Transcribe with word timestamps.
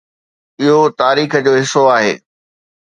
اهو 0.61 0.79
تاريخ 0.99 1.31
جو 1.45 1.53
حصو 1.61 1.81
آهي 1.97 2.13